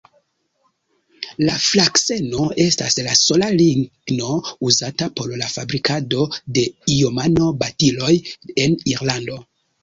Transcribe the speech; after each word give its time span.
La 1.47 1.57
frakseno 1.65 2.47
estas 2.63 2.97
la 3.07 3.13
sola 3.19 3.49
ligno 3.57 4.29
uzata 4.69 5.11
por 5.21 5.35
la 5.43 5.51
fabrikado 5.57 6.25
de 6.59 6.65
iomano-batiloj 6.97 8.11
en 8.65 8.77
Irlando. 8.97 9.39